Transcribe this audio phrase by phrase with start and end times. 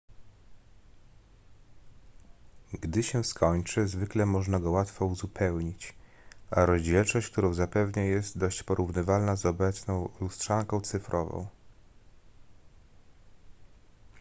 [2.73, 5.93] gdy się skończy zwykle można go łatwo uzupełnić
[6.51, 11.47] a rozdzielczość którą zapewnia jest dość porównywalna z obecną lustrzanką cyfrową